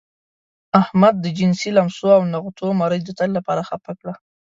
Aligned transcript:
احمد 0.81 1.15
د 1.21 1.25
جنسي 1.37 1.69
لمسو 1.77 2.05
او 2.17 2.21
نغوتو 2.33 2.67
مرۍ 2.79 2.99
د 3.05 3.09
تل 3.19 3.29
لپاره 3.37 3.61
خپه 3.69 3.91
کړه. 3.99 4.13